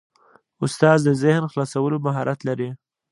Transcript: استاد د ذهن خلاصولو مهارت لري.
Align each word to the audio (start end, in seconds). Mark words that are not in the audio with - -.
استاد 0.65 0.97
د 1.03 1.09
ذهن 1.23 1.43
خلاصولو 1.51 1.97
مهارت 2.05 2.39
لري. 2.47 2.69